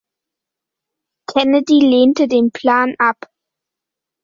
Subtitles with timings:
[1.31, 3.29] Kennedy lehnte den Plan ab.